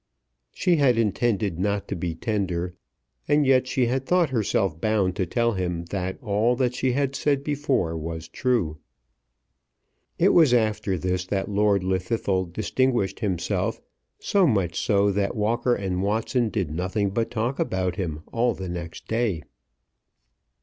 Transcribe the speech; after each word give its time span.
She 0.51 0.77
had 0.77 0.97
intended 0.97 1.59
not 1.59 1.87
to 1.89 1.95
be 1.95 2.15
tender, 2.15 2.73
and 3.27 3.45
yet 3.45 3.67
she 3.67 3.85
had 3.85 4.07
thought 4.07 4.31
herself 4.31 4.81
bound 4.81 5.15
to 5.17 5.27
tell 5.27 5.51
him 5.51 5.85
that 5.91 6.17
all 6.23 6.55
that 6.55 6.73
she 6.73 6.93
had 6.93 7.15
said 7.15 7.43
before 7.43 7.95
was 7.95 8.27
true. 8.27 8.79
It 10.17 10.29
was 10.33 10.55
after 10.55 10.97
this 10.97 11.27
that 11.27 11.49
Lord 11.51 11.83
Llwddythlw 11.83 12.51
distinguished 12.51 13.19
himself, 13.19 13.79
so 14.17 14.47
much 14.47 14.79
so 14.79 15.11
that 15.11 15.35
Walker 15.35 15.75
and 15.75 16.01
Watson 16.01 16.49
did 16.49 16.71
nothing 16.73 17.11
but 17.11 17.29
talk 17.29 17.59
about 17.59 17.97
him 17.97 18.23
all 18.31 18.55
the 18.55 18.69
next 18.69 19.07
day. 19.07 19.43